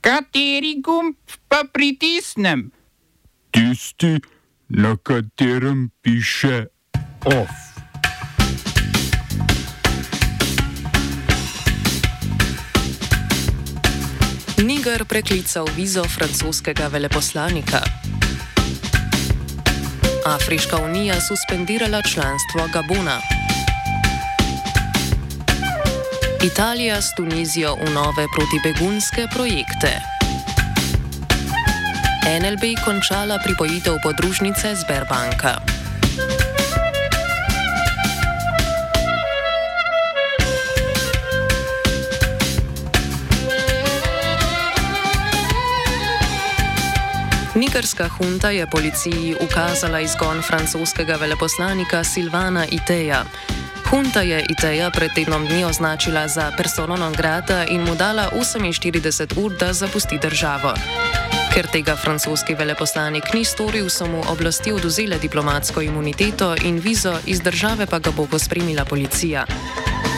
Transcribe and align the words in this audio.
Kateri 0.00 0.80
gumb 0.80 1.16
pa 1.48 1.64
pritisnem? 1.72 2.70
Tisti, 3.52 4.16
na 4.68 4.96
katerem 4.96 5.90
piše 6.00 6.66
OF. 7.24 7.52
Niger 14.64 15.04
preklical 15.04 15.68
vizo 15.76 16.04
francoskega 16.04 16.88
veleposlanika. 16.88 17.80
Afriška 20.26 20.76
unija 20.76 21.20
suspendirala 21.20 22.02
članstvo 22.02 22.68
Gabona. 22.72 23.39
Italija 26.40 27.02
s 27.02 27.12
Tunizijo 27.14 27.74
v 27.76 27.90
nove 27.92 28.24
protibegunske 28.32 29.26
projekte. 29.34 30.00
NLB 32.40 32.80
končala 32.84 33.36
pripojitev 33.44 34.00
podružnice 34.02 34.76
Sberbanka. 34.76 35.60
Nigerska 47.54 48.08
hunta 48.08 48.50
je 48.50 48.66
policiji 48.66 49.36
ukazala 49.44 50.00
izgon 50.00 50.42
francoskega 50.42 51.16
veleposlanika 51.20 52.04
Silvana 52.04 52.64
Iteja. 52.70 53.24
Hunta 53.90 54.22
je 54.22 54.38
Iteja 54.48 54.86
pred 54.90 55.10
tednom 55.10 55.46
dni 55.46 55.64
označila 55.64 56.28
za 56.28 56.52
persono 56.56 56.96
non 56.96 57.12
grata 57.12 57.66
in 57.66 57.82
mu 57.82 57.94
dala 57.94 58.30
48 58.30 59.34
ur, 59.34 59.50
da 59.58 59.72
zapusti 59.72 60.18
državo. 60.18 60.74
Ker 61.50 61.66
tega 61.66 61.96
francoski 61.96 62.54
veleposlanik 62.54 63.34
ni 63.34 63.44
storil, 63.44 63.90
so 63.90 64.06
mu 64.06 64.22
oblasti 64.30 64.72
oduzele 64.72 65.18
diplomatsko 65.18 65.82
imuniteto 65.82 66.54
in 66.62 66.78
vizo, 66.78 67.18
iz 67.26 67.40
države 67.40 67.86
pa 67.86 67.98
ga 67.98 68.10
bo 68.10 68.26
pospremila 68.30 68.84
policija. 68.84 69.44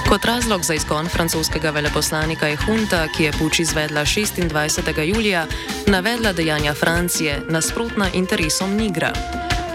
Kot 0.08 0.24
razlog 0.24 0.64
za 0.64 0.74
izgon 0.74 1.08
francoskega 1.08 1.70
veleposlanika 1.70 2.46
je 2.46 2.56
hunta, 2.56 3.06
ki 3.16 3.24
je 3.24 3.32
puč 3.32 3.60
izvedla 3.60 4.04
26. 4.04 5.00
julija, 5.00 5.46
navedla 5.86 6.32
dejanja 6.32 6.74
Francije 6.74 7.40
nasprotna 7.48 8.10
interesom 8.12 8.76
Nigra. 8.76 9.12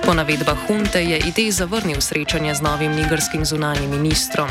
Po 0.08 0.16
navedbah 0.16 0.56
hunte 0.68 1.04
je 1.04 1.20
idej 1.20 1.52
zavrnil 1.52 2.00
srečanje 2.00 2.56
z 2.56 2.64
novim 2.64 2.96
nigerskim 2.96 3.44
zunanjim 3.44 3.92
ministrom. 3.92 4.48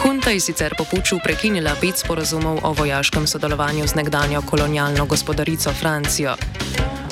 Hunta 0.00 0.32
je 0.32 0.40
sicer 0.40 0.72
po 0.72 0.88
puču 0.88 1.20
prekinila 1.20 1.76
pet 1.76 2.00
sporazumov 2.00 2.64
o 2.64 2.72
vojaškem 2.72 3.26
sodelovanju 3.28 3.84
z 3.84 3.94
nekdanjo 4.00 4.40
kolonialno 4.48 5.04
gospodarico 5.04 5.76
Francijo. 5.76 6.40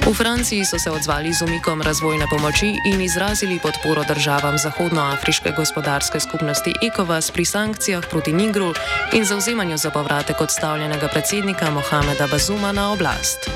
V 0.09 0.15
Franciji 0.17 0.65
so 0.65 0.81
se 0.81 0.91
odzvali 0.91 1.33
z 1.37 1.45
umikom 1.45 1.83
razvojne 1.83 2.25
pomoči 2.33 2.73
in 2.89 3.01
izrazili 3.01 3.61
podporo 3.61 4.09
državam 4.09 4.57
Zahodnoafriške 4.59 5.53
gospodarske 5.53 6.21
skupnosti 6.21 6.73
ECOWAS 6.81 7.31
pri 7.31 7.45
sankcijah 7.45 8.09
proti 8.11 8.33
Nigru 8.33 8.73
in 9.13 9.25
zauzemanju 9.25 9.77
za 9.77 9.91
povratek 9.91 10.41
odstavljenega 10.41 11.09
predsednika 11.09 11.71
Mohameda 11.71 12.27
Bazuma 12.27 12.73
na 12.73 12.93
oblast. 12.93 13.51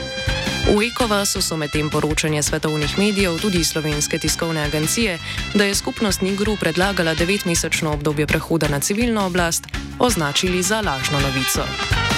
V 0.65 0.81
ECOWAS-u 0.81 1.43
so 1.45 1.57
medtem 1.57 1.91
poročanje 1.91 2.43
svetovnih 2.43 2.98
medijev, 2.98 3.37
tudi 3.39 3.65
slovenske 3.65 4.19
tiskovne 4.19 4.65
agencije, 4.65 5.19
da 5.55 5.65
je 5.65 5.75
skupnost 5.75 6.20
Nigru 6.20 6.57
predlagala 6.61 7.15
devetmesečno 7.15 7.93
obdobje 7.93 8.27
prehoda 8.27 8.69
na 8.69 8.81
civilno 8.81 9.27
oblast, 9.27 9.67
označili 9.98 10.62
za 10.62 10.81
lažno 10.81 11.20
novico. 11.20 12.14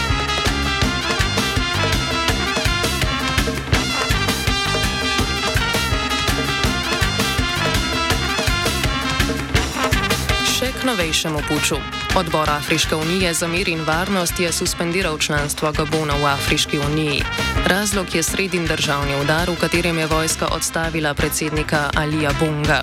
Novejšemu 10.86 11.38
puču. 11.48 11.76
Odbor 12.16 12.50
Afriške 12.50 12.94
unije 12.94 13.34
za 13.34 13.48
mir 13.48 13.68
in 13.68 13.80
varnost 13.84 14.40
je 14.40 14.52
suspendiral 14.52 15.18
članstvo 15.18 15.72
Gabona 15.72 16.14
v 16.14 16.26
Afriški 16.26 16.78
uniji. 16.78 17.22
Razlog 17.66 18.14
je 18.14 18.22
sredin 18.22 18.66
državni 18.66 19.20
udar, 19.20 19.50
v 19.50 19.56
katerem 19.60 19.98
je 19.98 20.06
vojska 20.06 20.46
odstavila 20.46 21.14
predsednika 21.14 21.90
Alija 21.94 22.30
Bunga. 22.40 22.82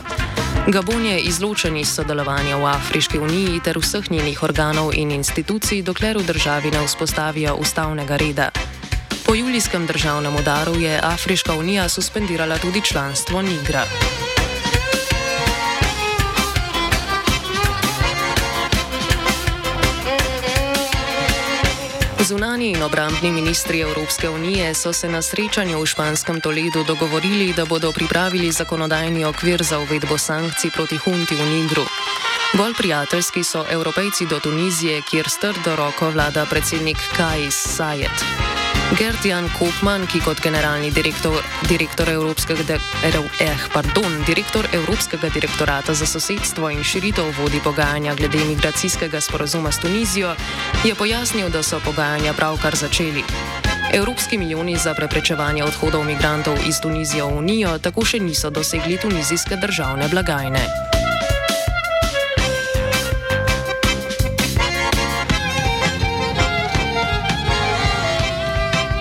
Gabon 0.68 1.06
je 1.06 1.20
izločen 1.20 1.78
iz 1.78 1.88
sodelovanja 1.96 2.58
v 2.58 2.66
Afriški 2.66 3.20
uniji 3.20 3.60
ter 3.64 3.78
vseh 3.78 4.12
njenih 4.12 4.44
organov 4.44 4.92
in 4.94 5.12
institucij, 5.12 5.82
dokler 5.82 6.18
v 6.18 6.24
državi 6.24 6.72
ne 6.72 6.86
vzpostavijo 6.86 7.56
ustavnega 7.56 8.18
reda. 8.18 8.50
Po 9.26 9.36
julijskem 9.36 9.88
državnem 9.88 10.36
udaru 10.36 10.76
je 10.76 11.00
Afriška 11.04 11.54
unija 11.54 11.90
suspendirala 11.90 12.58
tudi 12.58 12.82
članstvo 12.82 13.42
Nigra. 13.42 13.86
Zunani 22.24 22.70
in 22.70 22.84
obrambni 22.84 23.32
ministri 23.32 23.80
Evropske 23.80 24.30
unije 24.30 24.74
so 24.74 24.94
se 24.94 25.10
na 25.10 25.22
srečanju 25.22 25.82
v 25.82 25.86
španskem 25.86 26.42
Toledu 26.42 26.84
dogovorili, 26.88 27.54
da 27.54 27.66
bodo 27.66 27.92
pripravili 27.92 28.52
zakonodajni 28.52 29.26
okvir 29.26 29.64
za 29.64 29.80
uvedbo 29.80 30.18
sankcij 30.18 30.72
proti 30.72 30.98
hunti 30.98 31.36
v 31.36 31.46
Nigru. 31.50 31.84
Bolj 32.58 32.74
prijateljski 32.78 33.44
so 33.44 33.66
evropejci 33.70 34.26
do 34.26 34.40
Tunizije, 34.40 35.02
kjer 35.02 35.30
strdo 35.30 35.76
roko 35.76 36.10
vlada 36.10 36.46
predsednik 36.46 36.98
Kajs 37.18 37.56
Sajet. 37.56 38.53
Gert-Jan 38.94 39.50
Kopman, 39.58 40.06
ki 40.06 40.20
kot 40.22 40.38
generalni 40.44 40.92
direktor, 40.94 41.42
direktor, 41.66 42.10
Evropskega, 42.10 42.64
de, 42.68 42.78
eh, 43.42 43.58
pardon, 43.74 44.22
direktor 44.26 44.68
Evropskega 44.74 45.30
direktorata 45.34 45.94
za 45.94 46.06
sosedstvo 46.06 46.70
in 46.70 46.84
širitev 46.84 47.34
vodi 47.40 47.60
pogajanja 47.64 48.16
glede 48.16 48.46
migracijskega 48.46 49.22
sporazuma 49.22 49.72
s 49.72 49.80
Tunizijo, 49.80 50.36
je 50.84 50.96
pojasnil, 50.96 51.50
da 51.50 51.64
so 51.64 51.80
pogajanja 51.80 52.34
pravkar 52.34 52.76
začeli. 52.76 53.24
Evropski 53.94 54.38
milijoni 54.38 54.78
za 54.78 54.94
preprečevanje 54.94 55.64
odhodov 55.64 56.06
migrantov 56.06 56.58
iz 56.68 56.82
Tunizije 56.82 57.24
v 57.24 57.38
Unijo 57.38 57.78
tako 57.78 58.06
še 58.06 58.20
niso 58.20 58.50
dosegli 58.50 58.98
tunizijske 58.98 59.56
državne 59.56 60.08
blagajne. 60.08 60.93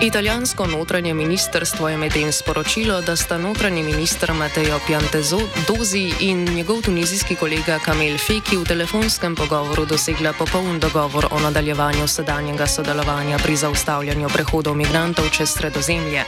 Italijansko 0.03 0.67
notranje 0.67 1.15
ministrstvo 1.15 1.89
je 1.89 1.97
medtem 1.97 2.33
sporočilo, 2.33 3.01
da 3.01 3.17
sta 3.17 3.39
notranji 3.39 3.83
minister 3.83 4.33
Matteo 4.33 4.81
Piantezozi 4.87 6.13
in 6.21 6.45
njegov 6.55 6.83
tunizijski 6.83 7.37
kolega 7.37 7.79
Kamel 7.79 8.19
Feki 8.19 8.57
v 8.57 8.65
telefonskem 8.65 9.35
pogovoru 9.35 9.85
dosegla 9.87 10.33
popoln 10.33 10.81
dogovor 10.81 11.27
o 11.31 11.41
nadaljevanju 11.41 12.09
sedanjega 12.09 12.67
sodelovanja 12.67 13.39
pri 13.39 13.57
zaustavljanju 13.57 14.29
prehodov 14.29 14.75
migrantov 14.75 15.31
čez 15.31 15.55
sredozemlje. 15.55 16.25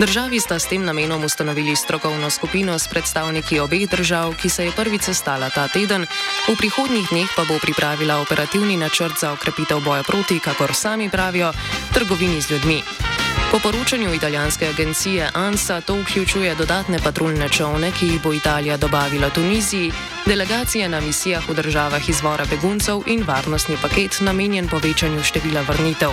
Državi 0.00 0.40
sta 0.40 0.56
s 0.58 0.64
tem 0.64 0.84
namenom 0.84 1.24
ustanovili 1.24 1.76
strokovno 1.76 2.30
skupino 2.30 2.78
s 2.78 2.88
predstavniki 2.88 3.60
obeh 3.60 3.84
držav, 3.90 4.32
ki 4.40 4.48
se 4.48 4.64
je 4.64 4.72
prvič 4.72 5.02
sestala 5.02 5.50
ta 5.52 5.68
teden, 5.68 6.06
v 6.48 6.56
prihodnjih 6.56 7.04
dneh 7.10 7.28
pa 7.36 7.44
bo 7.44 7.58
pripravila 7.60 8.16
operativni 8.24 8.80
načrt 8.80 9.20
za 9.20 9.32
okrepitev 9.36 9.84
boja 9.84 10.02
proti, 10.02 10.40
kakor 10.40 10.72
sami 10.74 11.10
pravijo, 11.10 11.52
trgovini 11.92 12.40
z 12.40 12.50
ljudmi. 12.50 12.80
Po 13.52 13.58
poročanju 13.58 14.14
italijanske 14.14 14.68
agencije 14.68 15.30
ANSA 15.34 15.80
to 15.80 16.00
vključuje 16.00 16.54
dodatne 16.54 16.98
patruljne 16.98 17.48
čovne, 17.48 17.92
ki 17.92 18.06
jih 18.06 18.22
bo 18.22 18.32
Italija 18.32 18.76
dobavila 18.76 19.30
Tuniziji, 19.30 19.92
delegacije 20.26 20.88
na 20.88 21.00
misijah 21.00 21.48
v 21.48 21.54
državah 21.54 22.08
izvora 22.08 22.44
beguncev 22.50 23.02
in 23.06 23.24
varnostni 23.26 23.76
paket 23.82 24.20
namenjen 24.20 24.68
povečanju 24.68 25.22
števila 25.22 25.60
vrnitev. 25.60 26.10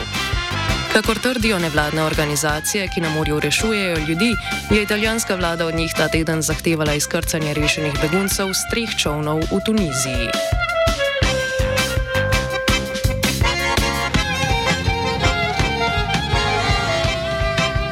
Kakor 0.98 1.20
trdijo 1.20 1.60
nevladne 1.60 2.04
organizacije, 2.04 2.88
ki 2.88 3.02
na 3.02 3.10
morju 3.10 3.40
rešujejo 3.40 3.98
ljudi, 3.98 4.36
je 4.72 4.84
italijanska 4.84 5.36
vlada 5.36 5.66
od 5.66 5.76
njih 5.76 5.94
ta 5.98 6.08
teden 6.08 6.42
zahtevala 6.42 6.94
izkrcanje 6.94 7.54
rešenih 7.54 7.94
beguncev 8.02 8.48
z 8.54 8.62
treh 8.72 8.90
čovnov 8.98 9.40
v 9.40 9.60
Tuniziji. 9.66 10.30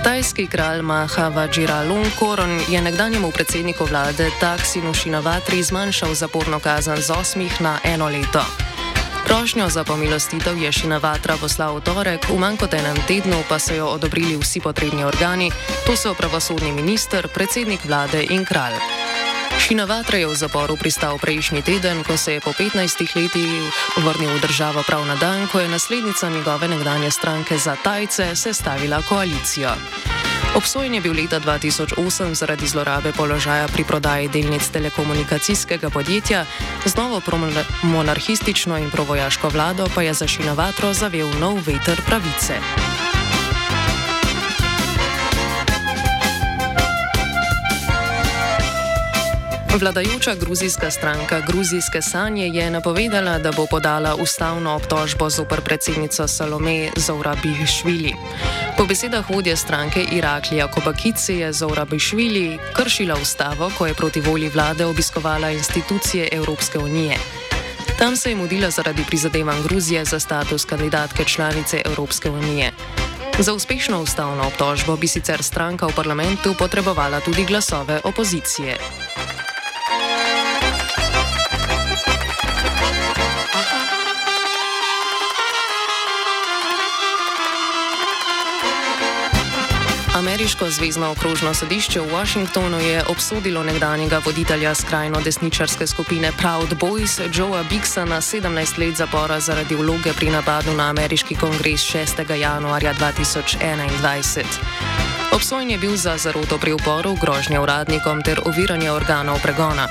Tajski 0.04 0.48
kralj 0.48 0.82
Maha 0.82 1.28
Vajiralong 1.28 2.08
Koron 2.20 2.60
je 2.70 2.82
nekdanjemu 2.82 3.32
predsedniku 3.32 3.86
vlade 3.86 4.30
Taksinu 4.40 4.94
Šinovatri 4.94 5.64
zmanjšal 5.64 6.16
zaporno 6.16 6.60
kazen 6.60 6.98
z 7.02 7.12
osmih 7.12 7.62
na 7.62 7.80
eno 7.84 8.10
leto. 8.10 8.66
Prošnjo 9.26 9.70
za 9.70 9.84
pomilostitev 9.84 10.58
je 10.58 10.72
Šinavatra 10.72 11.38
poslal 11.42 11.76
v 11.78 11.82
torek, 11.82 12.30
v 12.30 12.38
manj 12.38 12.62
kot 12.62 12.74
enem 12.78 12.98
tednu 13.10 13.42
pa 13.50 13.58
so 13.60 13.74
jo 13.74 13.90
odobrili 13.98 14.38
vsi 14.38 14.62
potrebni 14.62 15.02
organi, 15.02 15.50
to 15.86 15.98
so 15.98 16.14
pravosodni 16.14 16.72
minister, 16.72 17.28
predsednik 17.28 17.82
vlade 17.86 18.22
in 18.30 18.46
kralj. 18.46 18.78
Šinavatra 19.58 20.22
je 20.22 20.28
v 20.28 20.36
zaporu 20.36 20.78
pristal 20.78 21.18
prejšnji 21.18 21.62
teden, 21.66 22.04
ko 22.06 22.18
se 22.18 22.38
je 22.38 22.40
po 22.40 22.54
15 22.54 23.02
letih 23.16 23.50
vrnil 23.98 24.30
v 24.38 24.42
državo 24.46 24.84
prav 24.86 25.02
na 25.08 25.16
dan, 25.16 25.48
ko 25.50 25.60
je 25.60 25.74
naslednica 25.74 26.30
njegove 26.30 26.68
nekdanje 26.68 27.12
stranke 27.12 27.58
za 27.58 27.76
Tajce 27.84 28.36
sestavila 28.36 29.02
koalicijo. 29.10 29.74
Obsojen 30.56 30.94
je 30.94 31.02
bil 31.02 31.14
leta 31.14 31.40
2008 31.40 32.34
zaradi 32.34 32.68
zlorabe 32.68 33.12
položaja 33.12 33.68
pri 33.68 33.84
prodaji 33.84 34.28
delnic 34.28 34.68
telekomunikacijskega 34.68 35.90
podjetja, 35.90 36.46
z 36.86 36.96
novo 36.96 37.22
monarhistično 37.84 38.78
in 38.78 38.90
provojaško 38.92 39.50
vlado 39.50 39.88
pa 39.96 40.02
je 40.02 40.14
za 40.14 40.28
Šinavatro 40.28 40.94
zavel 40.94 41.30
nov 41.40 41.56
veter 41.56 42.02
pravice. 42.06 42.95
Vladajoča 49.80 50.36
gruzijska 50.36 50.92
stranka 50.92 51.40
Gruzijske 51.48 52.02
sanje 52.02 52.48
je 52.48 52.70
napovedala, 52.72 53.40
da 53.40 53.52
bo 53.52 53.66
podala 53.66 54.16
ustavno 54.16 54.76
obtožbo 54.76 55.30
zoper 55.30 55.62
predsednico 55.62 56.28
Salome 56.28 56.92
Zourabišvili. 56.96 58.14
Po 58.78 58.86
besedah 58.86 59.30
vodje 59.30 59.56
stranke 59.56 60.06
Iraklija 60.12 60.68
Kobakice 60.68 61.38
je 61.38 61.54
Zourabišvili 61.54 62.60
kršila 62.74 63.16
ustavo, 63.22 63.72
ko 63.78 63.88
je 63.88 63.94
proti 63.94 64.22
volji 64.22 64.50
vlade 64.50 64.86
obiskovala 64.86 65.52
institucije 65.52 66.30
Evropske 66.32 66.80
unije. 66.80 67.18
Tam 68.00 68.16
se 68.16 68.30
je 68.30 68.36
mudila 68.36 68.70
zaradi 68.70 69.04
prizadevanj 69.08 69.64
Gruzije 69.64 70.06
za 70.06 70.20
status 70.20 70.66
kandidatke 70.66 71.24
članice 71.24 71.82
Evropske 71.86 72.30
unije. 72.30 72.72
Za 73.40 73.54
uspešno 73.54 74.02
ustavno 74.02 74.48
obtožbo 74.48 74.96
bi 74.96 75.08
sicer 75.08 75.44
stranka 75.44 75.86
v 75.86 75.96
parlamentu 75.96 76.54
potrebovala 76.60 77.20
tudi 77.20 77.46
glasove 77.46 78.00
opozicije. 78.04 78.78
Ameriško 90.36 90.70
zvezdno 90.70 91.12
okrožno 91.12 91.54
sodišče 91.54 92.00
v 92.00 92.12
Washingtonu 92.12 92.80
je 92.80 93.04
obsodilo 93.08 93.64
nekdanjega 93.64 94.20
voditelja 94.26 94.76
skrajno 94.76 95.22
desničarske 95.22 95.88
skupine 95.88 96.32
Proud 96.38 96.76
Boys 96.80 97.22
Joea 97.32 97.64
Bixa 97.64 98.06
na 98.06 98.22
17 98.22 98.80
let 98.80 98.96
zapora 98.96 99.40
zaradi 99.40 99.76
vloge 99.76 100.12
pri 100.14 100.30
napadu 100.30 100.74
na 100.74 100.90
ameriški 100.90 101.36
kongres 101.36 101.82
6. 101.88 102.36
januarja 102.36 102.94
2021. 102.94 104.44
Obsojen 105.32 105.72
je 105.72 105.78
bil 105.78 105.96
za 105.96 106.18
zaroto 106.18 106.58
pri 106.58 106.74
uporu, 106.74 107.16
grožnje 107.22 107.60
uradnikom 107.60 108.22
ter 108.22 108.40
oviranje 108.46 108.92
organov 108.92 109.40
pregona. 109.40 109.88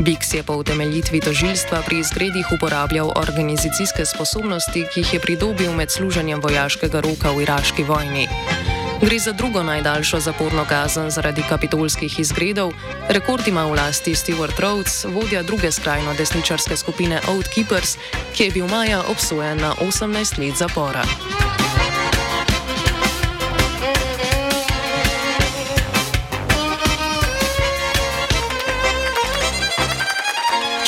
Bix 0.00 0.34
je 0.34 0.42
po 0.42 0.56
utemeljitvi 0.56 1.20
tožilstva 1.20 1.82
pri 1.86 1.98
izgredih 1.98 2.46
uporabljal 2.58 3.12
organizacijske 3.16 4.04
sposobnosti, 4.04 4.86
ki 4.94 5.00
jih 5.00 5.14
je 5.14 5.20
pridobil 5.20 5.72
med 5.72 5.90
služenjem 5.90 6.42
vojaškega 6.42 7.00
roka 7.00 7.30
v 7.30 7.42
iraški 7.42 7.82
vojni. 7.82 8.28
Gre 9.02 9.18
za 9.18 9.32
drugo 9.32 9.62
najdaljšo 9.62 10.20
zaporno 10.20 10.64
kazen 10.68 11.10
zaradi 11.10 11.42
kapitolskih 11.48 12.20
izgredov. 12.20 12.72
Rekord 13.08 13.48
ima 13.48 13.64
v 13.66 13.74
lasti 13.74 14.14
Stewart 14.14 14.60
Rhodes, 14.60 15.04
vodja 15.04 15.42
druge 15.42 15.72
skrajno 15.72 16.14
desničarske 16.14 16.76
skupine 16.76 17.20
Old 17.28 17.48
Keepers, 17.54 17.96
ki 18.36 18.44
je 18.44 18.50
bil 18.50 18.66
maja 18.66 19.02
obsojen 19.10 19.60
na 19.60 19.74
18 19.80 20.38
let 20.38 20.56
zapora. 20.56 21.04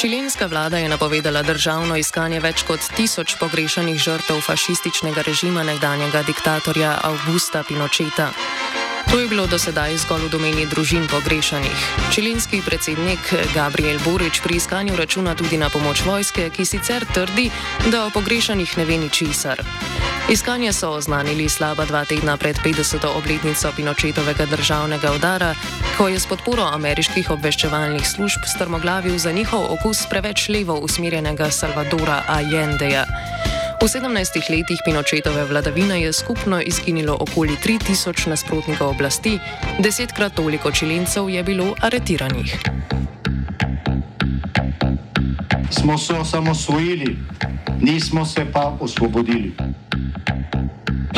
Čilenska 0.00 0.46
vlada 0.46 0.78
je 0.78 0.88
napovedala 0.88 1.42
državno 1.42 1.96
iskanje 1.96 2.38
več 2.40 2.62
kot 2.62 2.84
tisoč 2.96 3.34
pogrešanih 3.40 3.98
žrtev 3.98 4.38
fašističnega 4.46 5.24
režima 5.26 5.64
nekdanjega 5.66 6.22
diktatorja 6.22 6.92
Augusta 7.02 7.64
Pinocheta. 7.66 8.30
To 9.10 9.18
je 9.18 9.26
bilo 9.28 9.46
do 9.50 9.58
sedaj 9.58 9.96
zgolj 9.98 10.28
v 10.28 10.30
domeni 10.30 10.66
družin 10.70 11.08
pogrešanih. 11.10 11.86
Čilenski 12.14 12.62
predsednik 12.62 13.34
Gabriel 13.54 13.98
Borič 14.04 14.38
pri 14.38 14.62
iskanju 14.62 14.96
računa 14.96 15.34
tudi 15.34 15.58
na 15.58 15.66
pomoč 15.66 16.06
vojske, 16.06 16.50
ki 16.54 16.64
sicer 16.64 17.02
trdi, 17.14 17.50
da 17.90 18.06
o 18.06 18.10
pogrešanih 18.14 18.78
ne 18.78 18.84
ve 18.84 19.02
ničesar. 19.02 19.66
Iskanje 20.28 20.72
so 20.72 20.90
oznanili 20.90 21.48
slaba 21.48 21.84
dva 21.84 22.04
tedna 22.04 22.36
pred 22.36 22.56
50. 22.64 23.00
obletnico 23.16 23.72
Pinočetovega 23.76 24.46
državnega 24.46 25.12
udara, 25.16 25.54
ko 25.96 26.08
je 26.08 26.20
s 26.20 26.26
podporo 26.28 26.68
ameriških 26.68 27.30
obveščevalnih 27.30 28.04
služb 28.04 28.44
strmoglavil 28.44 29.16
za 29.18 29.32
njihov 29.32 29.64
okus 29.72 30.04
preveč 30.10 30.48
levo 30.48 30.76
usmerjenega 30.84 31.48
Salvadora 31.50 32.22
Allendeja. 32.28 33.06
V 33.80 33.88
17 33.88 34.50
letih 34.52 34.84
Pinočetove 34.84 35.44
vladavine 35.44 36.02
je 36.02 36.12
skupno 36.12 36.60
izginilo 36.60 37.16
okoli 37.20 37.56
3000 37.64 38.28
nasprotnikov 38.28 38.88
oblasti, 38.88 39.38
desetkrat 39.78 40.34
toliko 40.34 40.70
čilencev 40.70 41.30
je 41.30 41.42
bilo 41.42 41.74
aretiranih. 41.80 42.58
Smo 45.70 45.98
se 45.98 46.14
osamosvojili, 46.14 47.16
nismo 47.80 48.26
se 48.26 48.44
pa 48.52 48.76
osvobodili 48.80 49.56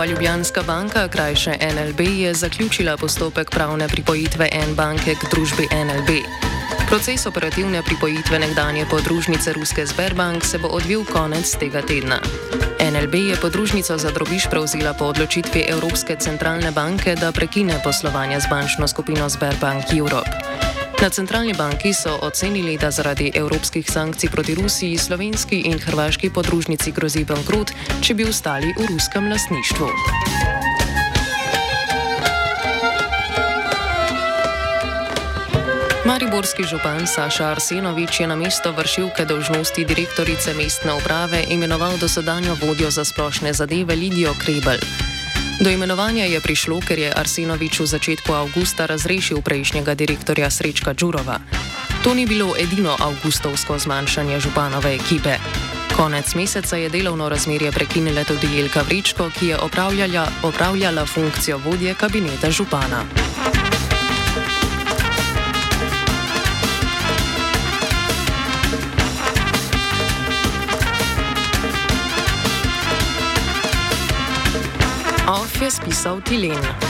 Nova 0.00 0.10
Ljubljanska 0.12 0.62
banka, 0.62 1.08
krajše 1.08 1.50
NLB, 1.60 2.00
je 2.00 2.34
zaključila 2.34 2.96
postopek 2.96 3.50
pravne 3.50 3.88
pripojitve 3.88 4.48
N 4.52 4.74
banke 4.74 5.14
k 5.14 5.30
družbi 5.30 5.68
NLB. 5.72 6.08
Proces 6.88 7.26
operativne 7.26 7.82
pripojitve 7.82 8.38
nekdanje 8.38 8.86
podružnice 8.90 9.52
Ruske 9.52 9.86
Sberbank 9.86 10.44
se 10.44 10.58
bo 10.58 10.68
odvil 10.68 11.04
konec 11.04 11.56
tega 11.56 11.82
tedna. 11.82 12.16
NLB 12.92 13.14
je 13.14 13.36
podružnico 13.36 13.98
za 13.98 14.10
drobiš 14.10 14.46
prevzela 14.50 14.94
po 14.94 15.04
odločitvi 15.04 15.64
Evropske 15.68 16.16
centralne 16.16 16.70
banke, 16.70 17.14
da 17.14 17.32
prekine 17.32 17.80
poslovanje 17.84 18.40
z 18.40 18.46
bančno 18.50 18.88
skupino 18.88 19.30
Sberbank 19.30 19.84
Europe. 19.98 20.69
Na 21.00 21.08
centralni 21.08 21.54
banki 21.56 21.94
so 21.94 22.18
ocenili, 22.22 22.76
da 22.76 22.90
zaradi 22.90 23.30
evropskih 23.34 23.90
sankcij 23.90 24.30
proti 24.30 24.54
Rusiji 24.54 24.98
slovenski 24.98 25.62
in 25.64 25.78
hrvaški 25.78 26.30
podružnici 26.30 26.92
grozi 26.92 27.24
bankrot, 27.24 27.72
če 28.04 28.14
bi 28.14 28.28
ostali 28.28 28.74
v 28.76 28.84
ruskem 28.84 29.30
lasništvu. 29.32 29.88
Mariborski 36.04 36.64
župan 36.68 37.06
Saša 37.06 37.48
Arsenovič 37.48 38.20
je 38.20 38.26
na 38.26 38.36
mesto 38.36 38.72
vršilke 38.72 39.24
dožnosti 39.24 39.84
direktorice 39.84 40.54
mestne 40.54 40.92
uprave 41.00 41.44
imenoval 41.48 41.96
dosedanjo 41.96 42.56
vodjo 42.60 42.90
za 42.90 43.04
splošne 43.04 43.52
zadeve 43.52 43.96
Lidijo 43.96 44.34
Krebel. 44.36 45.09
Do 45.60 45.68
imenovanja 45.70 46.24
je 46.24 46.40
prišlo, 46.40 46.80
ker 46.80 46.96
je 46.96 47.12
Arsenovič 47.12 47.84
v 47.84 47.86
začetku 47.86 48.32
avgusta 48.32 48.88
razrešil 48.88 49.44
prejšnjega 49.44 49.92
direktorja 49.92 50.48
Srečka 50.48 50.96
Đurova. 50.96 51.36
To 52.00 52.16
ni 52.16 52.24
bilo 52.24 52.56
edino 52.56 52.96
avgustovsko 52.96 53.76
zmanjšanje 53.76 54.40
županove 54.40 54.96
ekipe. 54.96 55.36
Konec 55.92 56.32
meseca 56.32 56.80
je 56.80 56.88
delovno 56.88 57.28
razmerje 57.28 57.76
prekinila 57.76 58.24
tudi 58.24 58.48
Jelka 58.56 58.80
Vričko, 58.88 59.28
ki 59.36 59.52
je 59.52 59.60
opravljala, 59.60 60.24
opravljala 60.42 61.04
funkcijo 61.06 61.60
vodje 61.60 61.92
kabineta 61.94 62.48
župana. 62.50 63.04
Je 75.60 75.70
spisal 75.70 76.22
Tilen. 76.24 76.89